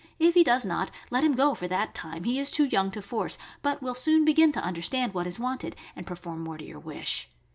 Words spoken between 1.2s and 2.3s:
him go for that time;